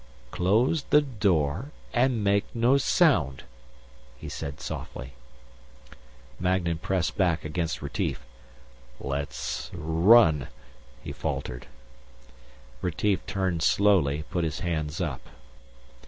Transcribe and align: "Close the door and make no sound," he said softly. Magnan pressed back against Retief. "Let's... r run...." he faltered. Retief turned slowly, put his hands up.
"Close 0.31 0.81
the 0.89 1.03
door 1.03 1.69
and 1.93 2.23
make 2.23 2.45
no 2.55 2.75
sound," 2.75 3.43
he 4.17 4.27
said 4.27 4.59
softly. 4.59 5.13
Magnan 6.39 6.79
pressed 6.79 7.15
back 7.17 7.45
against 7.45 7.83
Retief. 7.83 8.25
"Let's... 8.99 9.69
r 9.75 9.79
run...." 9.79 10.47
he 11.03 11.11
faltered. 11.11 11.67
Retief 12.81 13.23
turned 13.27 13.61
slowly, 13.61 14.23
put 14.27 14.43
his 14.43 14.61
hands 14.61 14.99
up. 15.01 15.21